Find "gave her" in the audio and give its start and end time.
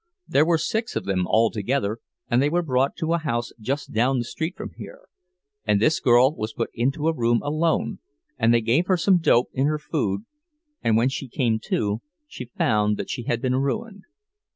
8.61-8.97